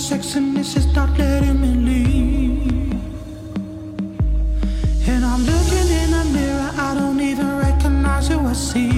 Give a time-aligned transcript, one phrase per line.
[0.00, 2.92] sex and it's just not letting me leave.
[5.06, 8.89] And I'm looking in the mirror, I don't even recognize who I see.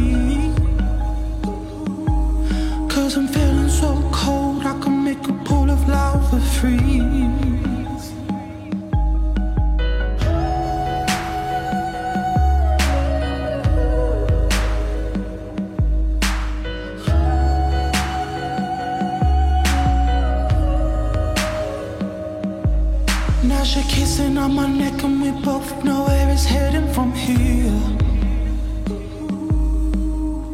[25.45, 27.73] both know where it's heading from here.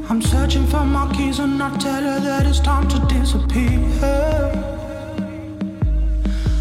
[0.08, 3.80] I'm searching for my keys and I tell her that it's time to disappear.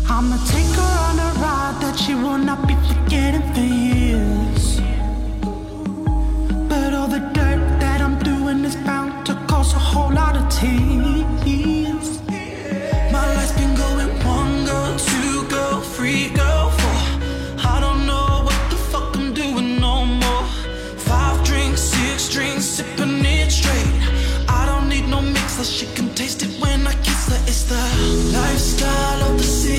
[0.10, 4.82] I'ma take her on a ride that she will not be forgetting for years.
[6.68, 10.27] But all the dirt that I'm doing is bound to cause a whole lot.
[25.58, 27.40] lifestyle, she can taste it when I kiss her.
[27.48, 27.82] It's the
[28.32, 29.77] lifestyle of the sea.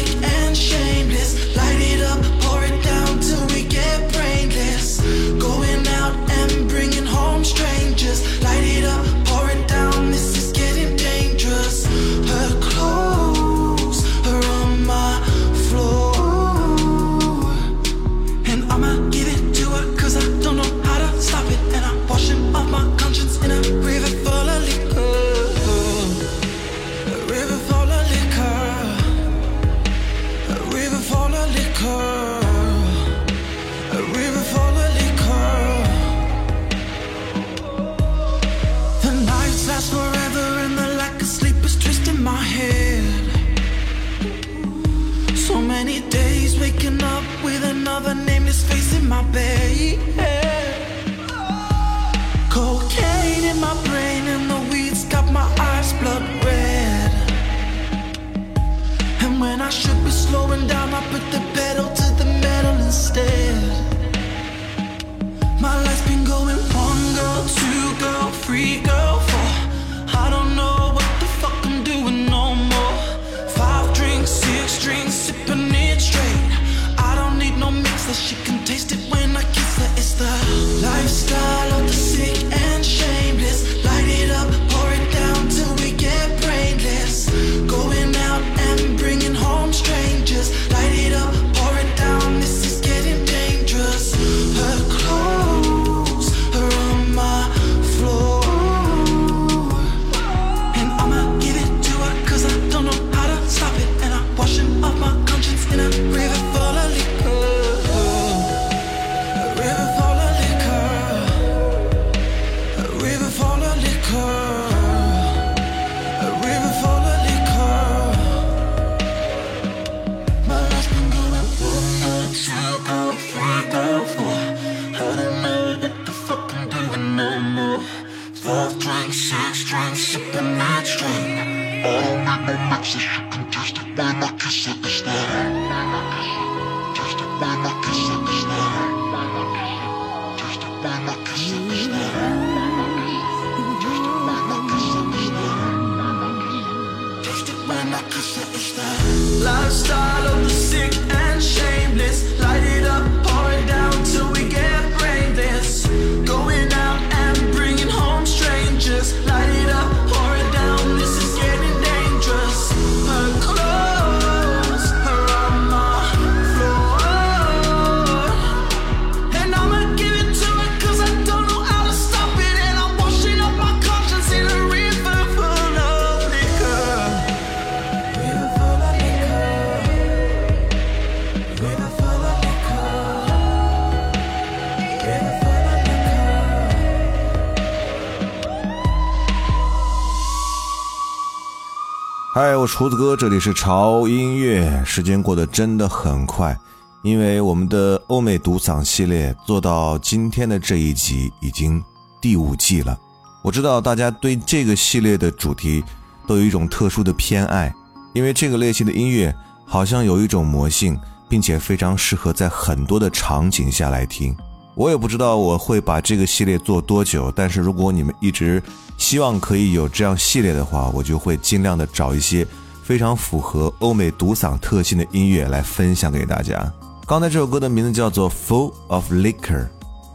[192.79, 194.85] 厨子哥，这里是潮音乐。
[194.87, 196.57] 时间过得真的很快，
[197.03, 201.83] 因为我们的欧美独嗓系列做到今天的这一集已经
[202.21, 202.97] 第五季了。
[203.43, 205.83] 我知道大家对这个系列的主题
[206.25, 207.75] 都有一种特殊的偏爱，
[208.15, 209.35] 因为这个类型的音乐
[209.67, 210.97] 好像有一种魔性，
[211.29, 214.33] 并且非常适合在很多的场景下来听。
[214.77, 218.63] 我也不知道我会把这个系列做多久，但是如果你们一直
[218.97, 222.47] 希望可以有这样系列的话，我就会尽量的找一些
[222.89, 226.73] 非常符合欧美独嗓特性的音乐来分享给大家。
[227.07, 229.65] 刚才这首歌的名字叫做《Full of Liquor》，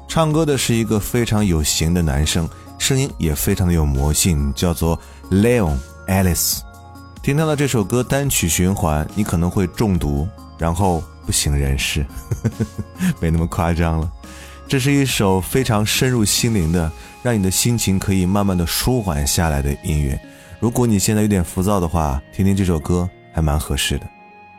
[0.08, 2.50] 唱歌的是一个非常有型的男生，
[2.80, 5.00] 声音也非常的有魔性，叫做
[5.30, 5.78] Leon
[6.08, 6.62] Alice。
[7.22, 10.28] 听到了这首歌单曲循环，你可能会中毒，
[10.58, 12.04] 然后不省人事
[12.42, 14.12] 呵呵， 没那么夸张了。
[14.68, 16.92] 这是一首非常深入心灵的，
[17.22, 20.20] 让你的心情可以慢慢的舒缓下来的音乐。
[20.64, 24.08] 如果你现在有点浮躁的话，听听这首歌还蛮合适的。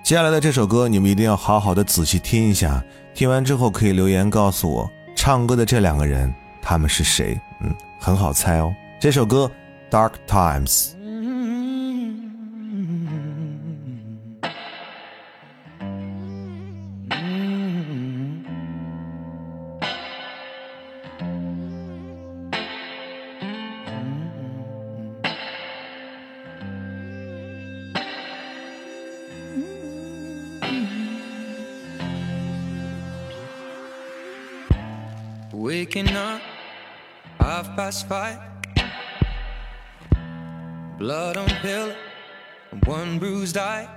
[0.02, 2.84] 接下来的这首歌，你们一定要好好的仔细听一下。
[3.14, 6.30] 听完之后可以留言告诉我，唱歌的这两个人
[6.60, 7.40] 他们是谁？
[7.60, 8.70] 嗯，很好猜哦。
[9.00, 9.50] 这首歌
[9.90, 10.90] 《Dark Times》。
[35.64, 36.42] Waking up,
[37.40, 38.38] half past five.
[40.98, 41.96] Blood on pillow,
[42.84, 43.88] one bruised eye.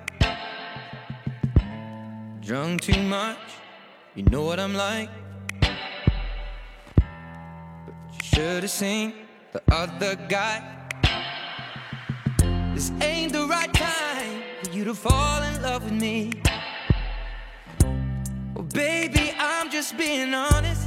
[2.40, 3.38] Drunk too much,
[4.16, 5.10] you know what I'm like.
[5.60, 5.74] But
[8.14, 9.14] you should have seen
[9.52, 10.64] the other guy.
[12.76, 16.32] This ain't the right time for you to fall in love with me.
[18.56, 20.87] Well, baby, I'm just being honest.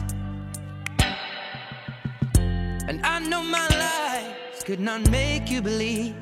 [2.91, 6.13] And I know my lies could not make you believe.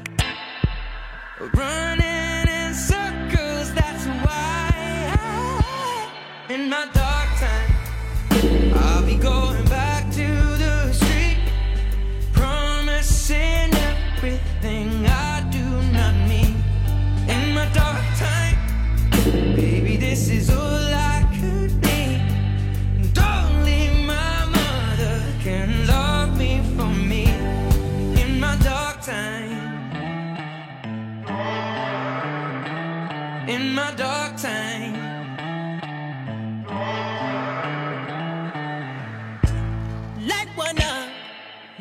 [1.54, 4.68] Running in circles, that's why.
[5.16, 7.07] I, in my dark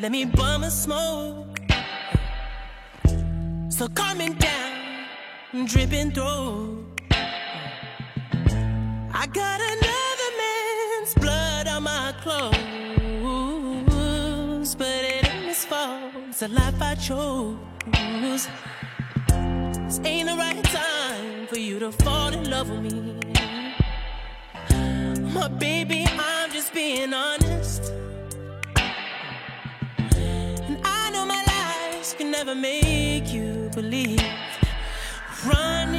[0.00, 1.58] let me bum a smoke.
[3.68, 5.08] So coming down,
[5.66, 6.86] dripping through.
[9.12, 12.54] I got another man's blood on my clothes,
[14.76, 16.12] but it ain't his fault.
[16.28, 17.56] It's a life I chose.
[19.86, 23.18] This ain't the right time for you to fall in love with me.
[25.32, 27.92] My baby, I'm just being honest.
[32.18, 34.20] Can never make you believe.
[35.46, 35.97] Running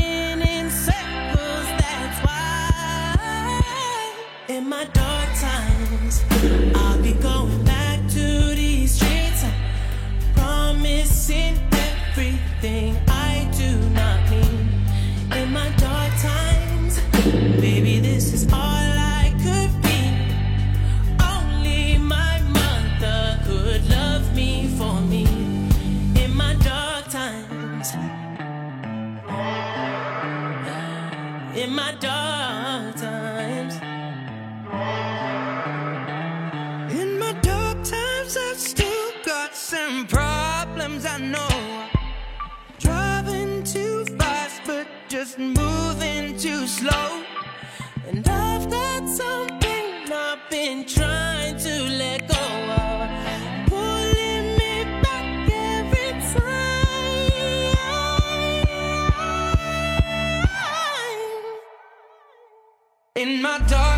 [63.67, 63.88] my.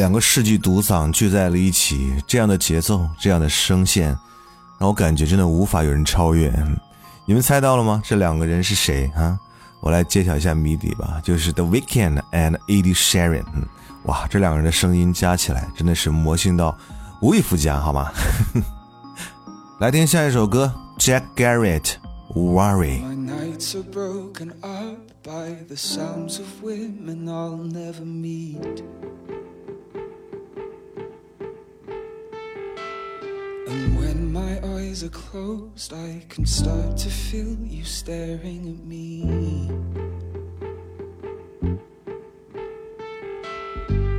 [0.00, 4.16] 两个世纪独嗓聚在了一起，这样的节奏，这样的声线，
[4.78, 6.50] 让我感觉真的无法有人超越。
[7.26, 8.00] 你们猜到了吗？
[8.02, 9.38] 这两个人是谁啊？
[9.80, 13.44] 我来揭晓一下谜底吧，就是 The Weekend and edie Sheeran。
[14.04, 16.74] 哇，这两个人的声音加起来真的是魔性到
[17.20, 18.10] 无以复加，好吗？
[19.80, 21.96] 来听下一首歌，Jack Garrett
[22.34, 23.02] Worry。
[23.02, 23.28] And
[34.20, 39.70] my eyes are closed, I can start to feel you staring at me.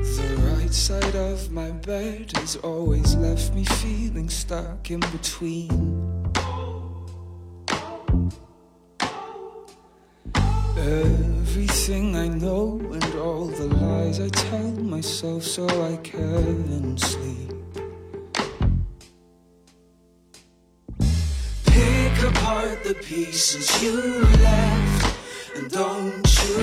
[0.01, 6.21] The right side of my bed has always left me feeling stuck in between.
[10.77, 17.60] Everything I know and all the lies I tell myself so I can sleep.
[22.61, 23.93] Apart the pieces you
[24.43, 25.17] left.
[25.55, 26.57] And don't you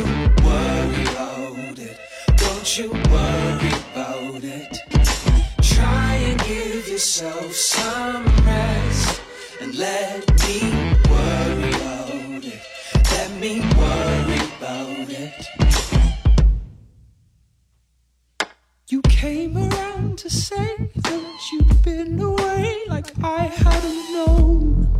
[0.44, 1.98] worry about it.
[2.36, 4.78] Don't you worry about it.
[5.62, 9.20] Try and give yourself some rest.
[9.60, 10.60] And let me
[11.10, 12.62] worry about it.
[13.12, 15.46] Let me worry about it.
[18.88, 24.97] You came around to say that you'd been away like I hadn't known.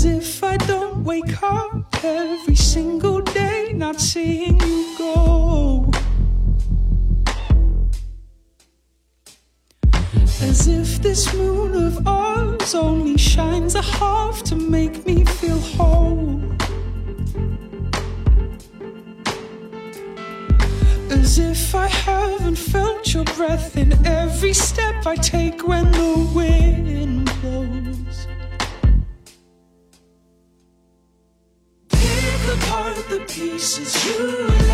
[0.00, 5.90] As if I don't wake up every single day not seeing you go.
[10.40, 16.40] As if this moon of ours only shines a half to make me feel whole.
[21.10, 27.19] As if I haven't felt your breath in every step I take when the wind
[33.40, 33.94] pieces.
[34.04, 34.69] You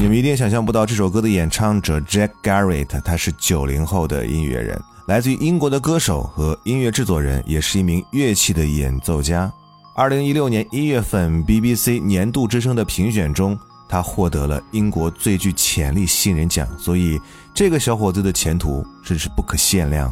[0.00, 9.52] 你们一定想象不到这首歌的演唱者 Jack Garrett，他是九零后的音乐人，来自于英国的歌手和音乐制作人，也是一名乐器的演奏家。
[9.94, 13.58] 二零一六年一月份，BBC 年度之声的评选中，
[13.90, 17.20] 他获得了英国最具潜力新人奖，所以
[17.52, 20.10] 这个小伙子的前途真是不可限量。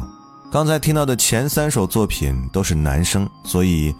[0.51, 3.95] 刚才听到的前三首作品都是男生，所以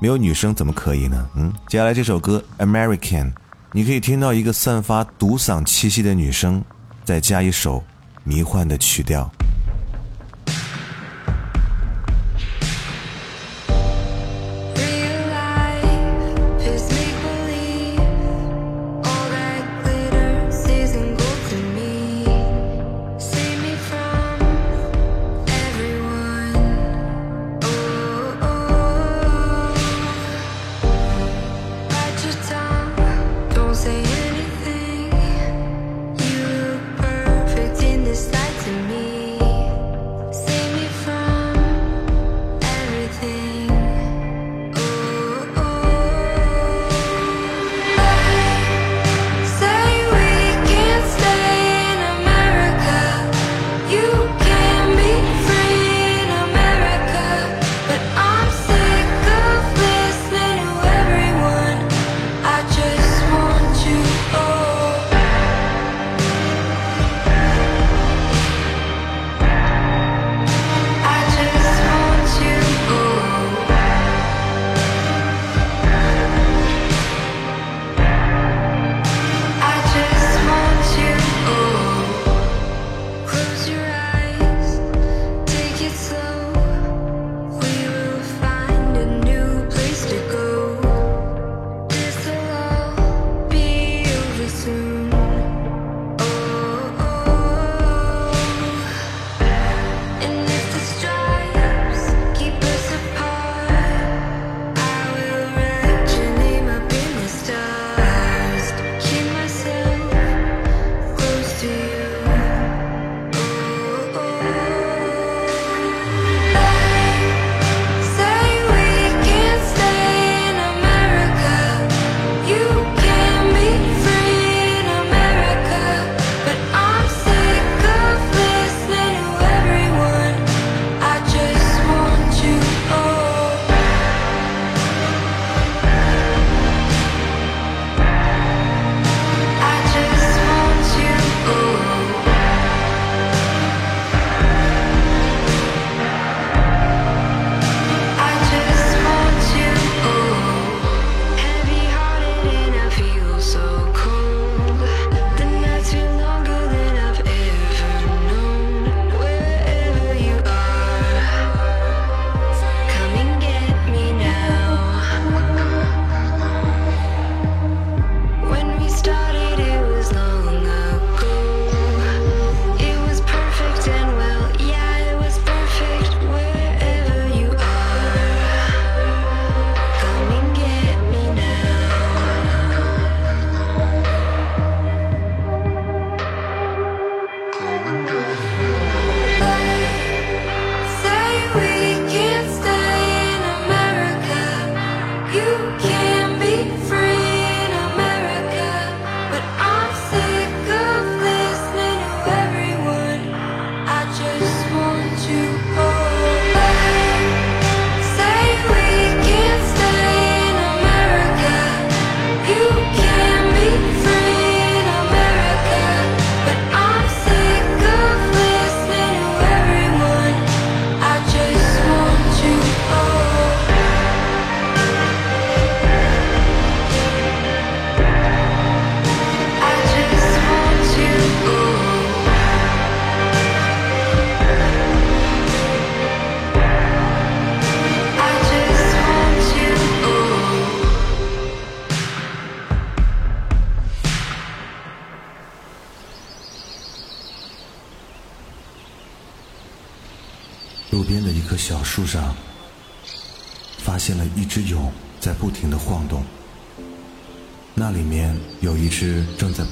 [0.00, 1.28] 没有女生怎么可以呢？
[1.34, 3.24] 嗯，接下来这首歌《American》。
[3.74, 6.62] 你可以听到一个散发独嗓气息的女声，
[7.04, 7.82] 再加一首
[8.22, 9.30] 迷幻的曲调。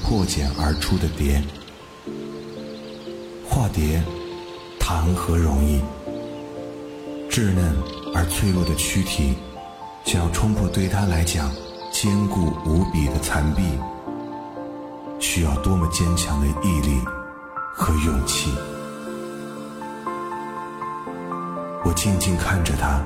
[0.03, 1.41] 破茧而出的蝶。
[3.47, 4.01] 化蝶，
[4.79, 5.81] 谈何容易？
[7.29, 7.75] 稚嫩
[8.13, 9.35] 而脆弱的躯体，
[10.03, 11.49] 想要冲破对它来讲
[11.91, 13.63] 坚固无比的残壁，
[15.19, 16.99] 需要多么坚强的毅力
[17.73, 18.51] 和勇气！
[21.85, 23.01] 我静静看着它，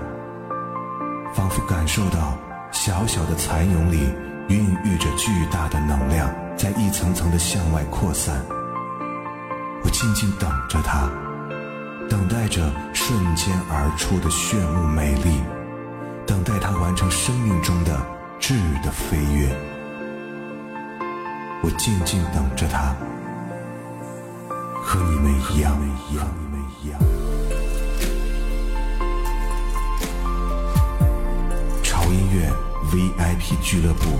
[1.34, 2.38] 仿佛感受到
[2.72, 4.10] 小小的蚕蛹里
[4.48, 8.46] 孕育着巨大的能量，在一层层的向外扩散。
[9.84, 11.10] 我静静等着它，
[12.10, 15.42] 等待着瞬间而出的炫目美丽，
[16.28, 18.00] 等待它完成生命中的
[18.40, 18.54] 质
[18.84, 19.50] 的飞跃。
[21.64, 22.96] 我静静等着它，
[24.84, 25.76] 和你们一样，
[26.12, 27.00] 一样，你们一样。
[31.82, 32.52] 潮音乐
[32.92, 34.20] VIP 俱乐部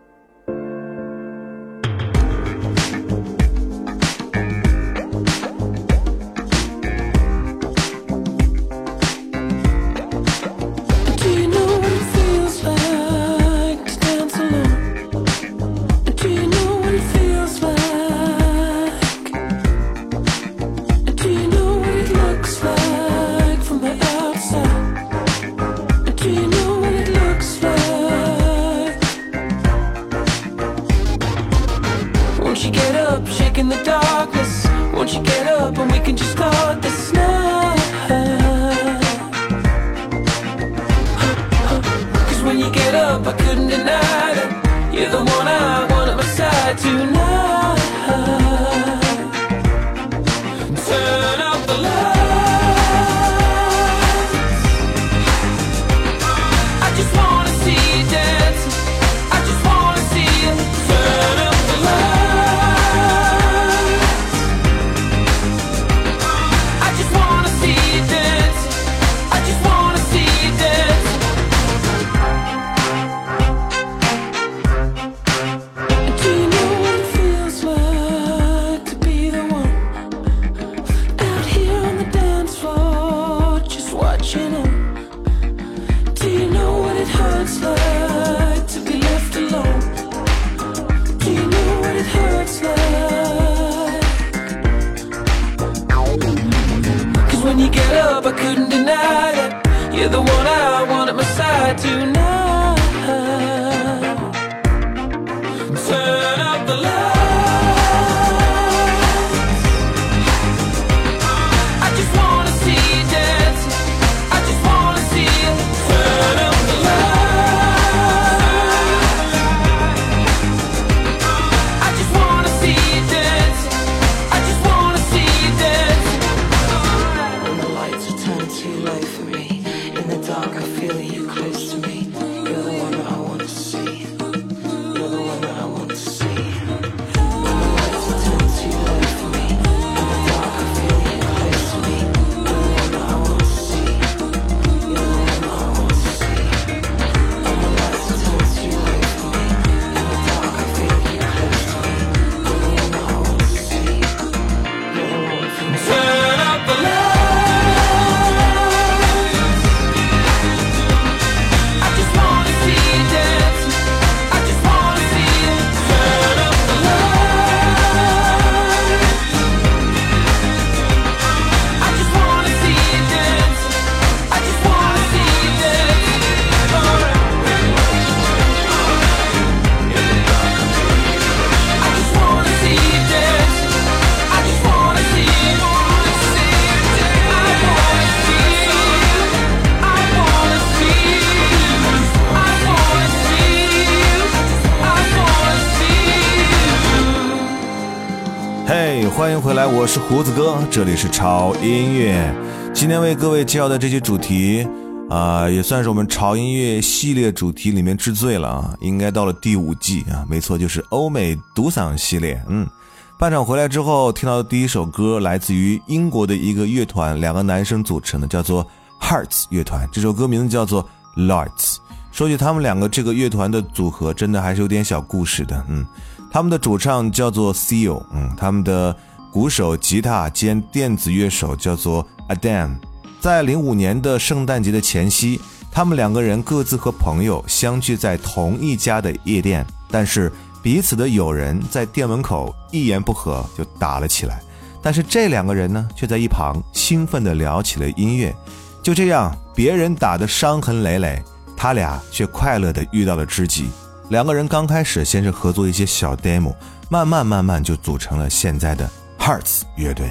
[200.21, 202.31] 兔子哥，这里是潮音乐。
[202.75, 204.67] 今天为各位介绍的这期主题
[205.09, 212.39] 啊，也算是我们潮音乐系列主题里面之最了啊，应该到了第五季啊，没错，就是欧美独嗓系列。
[212.47, 212.69] 嗯，
[213.17, 218.63] 半场回来之后听到的第一首歌来自于英国的一个乐团，两个男生组成的，叫做
[219.01, 219.89] Hearts 乐团。
[219.91, 221.77] 这首歌名字叫做 Lights。
[222.11, 225.65] 说起他们两个这个乐团的组合，真的还是有点小故事的。
[225.67, 225.83] 嗯，
[226.29, 228.95] 他们的主唱叫做 Seal，嗯，他们的
[229.31, 232.75] 鼓手、吉他兼电子乐手叫做 Adam。
[233.21, 235.39] 在零五年的圣诞节的前夕，
[235.71, 244.41] 他们两个人各自和朋友相聚在同一家的夜店，但是彼此的友人在店门口一言不合就打了起来。
[244.81, 248.35] 但是这两个人呢，却在一旁兴奋地聊起了音乐。
[248.83, 251.23] 就这样，别人打得伤痕累累，
[251.55, 253.69] 他俩却快乐地遇到了知己。
[254.09, 256.53] 两个人刚开始先是合作一些小 demo，
[256.89, 258.89] 慢慢慢慢就组成了现在的
[259.21, 260.09] Hearts 乐队。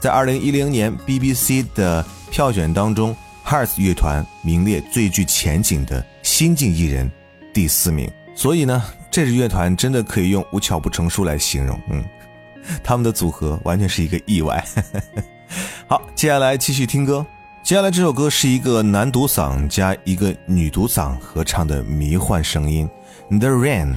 [0.00, 7.10] 在二零一零年 BBC 的票选当中，Hearts 乐团名列最具前景的新晋艺人
[7.54, 8.10] 第四名。
[8.36, 11.80] 所以呢，这支乐团真的可以用无巧不成书来形容。
[11.88, 12.04] 嗯，
[12.82, 14.62] 他们的组合完全是一个意外。
[15.88, 17.24] 好，接下来继续听歌。
[17.62, 22.86] 接下来这首歌是一个男独嗓加一个女独嗓合唱的迷幻声音，
[23.38, 23.96] 《The Rain》。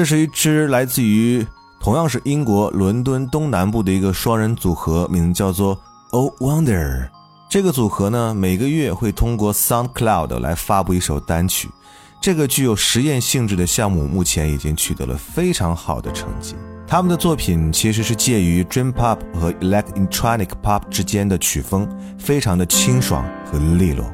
[0.00, 1.46] 这是一支来自于
[1.78, 5.78] 同样是英国伦敦东南部的一个双人组合，名字叫做
[6.12, 7.06] Oh Wonder。
[7.50, 11.68] 这个组合呢，每个月会通过 SoundCloud 来发布一首单曲。
[12.18, 16.54] 这个具有实验性质的项目，目前已经取得了非常好的成绩。
[16.86, 21.86] 他们的作品其实是介于 Dream Pop 和 Electronic Pop 之间的曲风，
[22.18, 24.10] 非常的清爽和利落。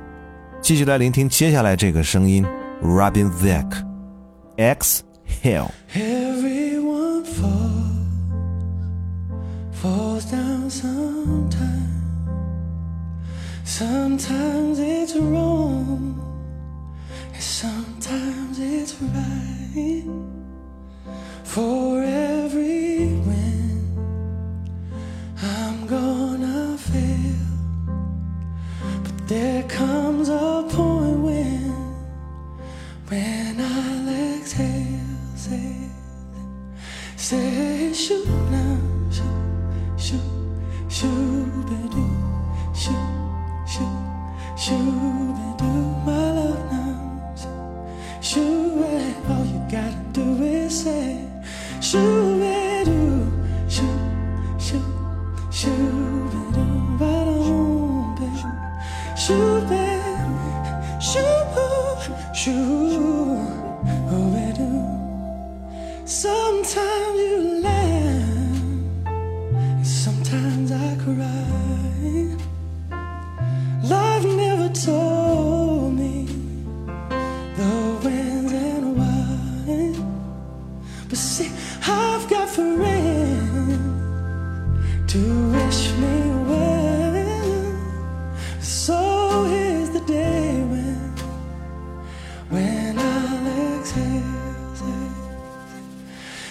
[0.60, 2.44] 继续来聆听接下来这个声音
[2.82, 7.96] ，Robin Thicke，X Hill。Everyone falls,
[9.72, 12.02] falls down sometime.
[13.64, 16.20] Sometimes it's wrong,
[17.32, 20.04] and sometimes it's right.
[21.44, 23.82] For every win,
[25.42, 27.34] I'm gonna fail.
[29.02, 30.45] But there comes a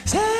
[0.05, 0.34] say,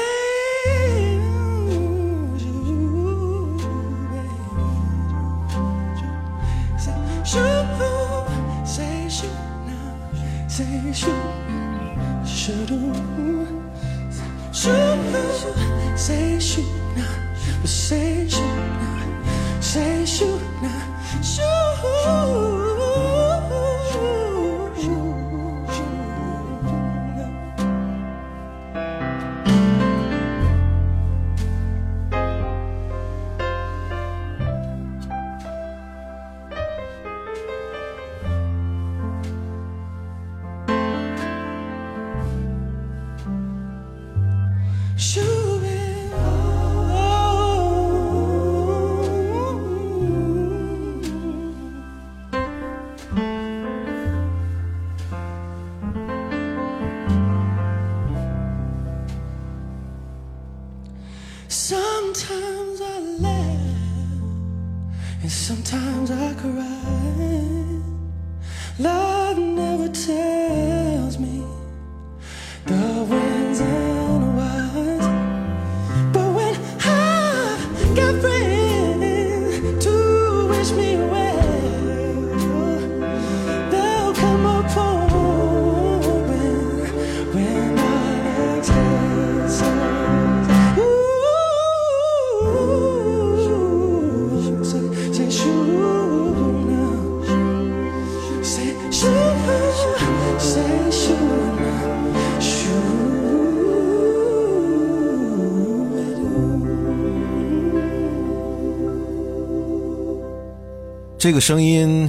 [111.26, 112.08] 这个声音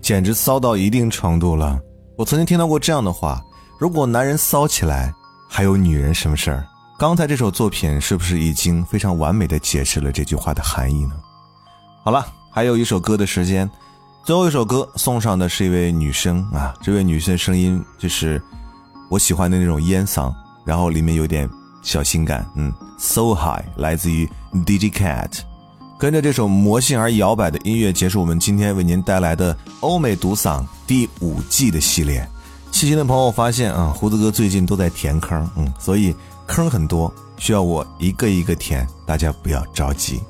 [0.00, 1.78] 简直骚到一定程度了。
[2.16, 3.44] 我曾经听到过这样的话：
[3.78, 5.12] 如果男人骚起来，
[5.50, 6.66] 还有女人什么事儿？
[6.98, 11.12] 刚才这首作品是不是已经非常完美的解释了这句话的含义呢？
[12.02, 13.70] 好了，还有一首歌的时间，
[14.24, 18.40] 最后一首歌送上的是一位女生啊，这位女生声音就是
[19.10, 20.32] 我喜欢的那种烟嗓，
[20.64, 21.46] 然后里面有点
[21.82, 25.40] 小性感，嗯，So High 来自于 DJ Cat。
[25.98, 32.28] 跟着这首魔性而摇摆的音乐，结束我们今天为您带来的欧美独嗓第五季的系列。
[32.72, 36.14] 细心的朋友发现啊，胡子哥最近都在填坑，嗯，所以
[36.46, 40.20] 坑很多，需要我一个一个填，大家不要着急。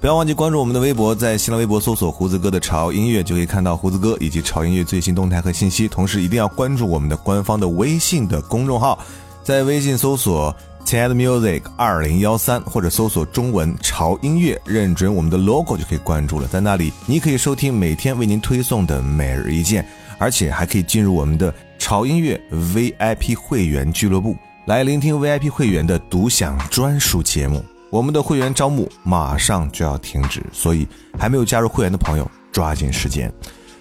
[0.00, 5.86] 不要忘记关注我们的微博，在新浪微博搜索“胡子哥的潮音乐”，就可以看到胡子哥以及潮音乐最新动态和信息。
[5.86, 8.98] 同时，一定要关注我们的官方的微信的公众号，
[9.44, 10.52] 在微信搜索
[10.84, 16.46] “亲爱的 music 二零幺三”或者搜索中文“潮音乐”，认准我们的 logo 就可以关注了。
[16.46, 19.86] 在那里，你可以收听每天为您推送的每日一见，
[20.18, 27.64] 而且还可以进入我们的潮音乐 VIP 会员俱乐部，来聆听 VIP 会员的独享专属节目。
[27.90, 30.86] 我们的会员招募马上就要停止，所以
[31.18, 33.32] 还没有加入会员的朋友抓紧时间。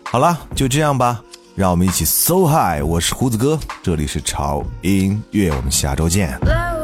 [0.03, 1.21] 好了，就这样吧，
[1.55, 2.81] 让我们一起 so high。
[2.83, 6.80] 我是胡子哥，这里是潮音乐，我们下周见。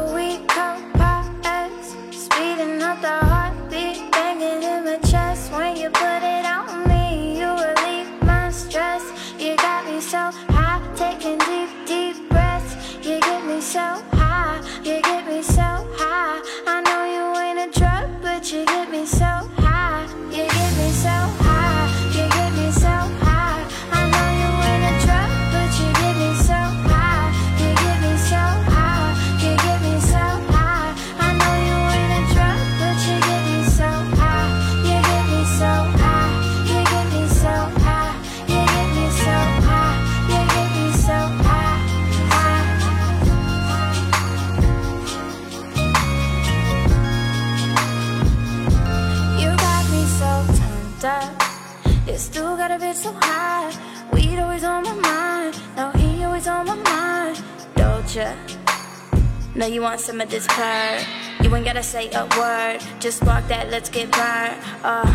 [59.68, 61.00] Know you want some of this purr.
[61.42, 64.56] You ain't gotta say a word, just walk that, let's get burned.
[64.84, 65.06] Uh,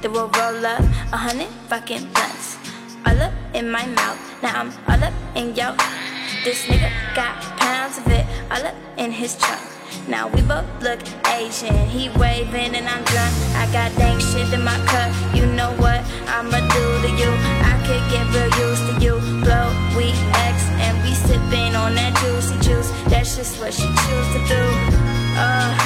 [0.00, 0.80] then we'll roll up
[1.12, 2.56] a hundred fucking blunts.
[3.06, 5.74] All up in my mouth, now I'm all up in yo.
[6.44, 9.62] This nigga got pounds of it, all up in his trunk.
[10.08, 11.74] Now we both look Asian.
[11.88, 13.32] He waving and I'm drunk.
[13.62, 15.10] I got dank shit in my cup.
[15.34, 17.30] You know what I'ma do to you?
[17.70, 19.14] I could get real used to you.
[19.42, 20.12] Blow, we
[21.26, 22.90] sipping on that juicy juice.
[23.08, 24.62] That's just what she choose to do.
[25.38, 25.85] Uh,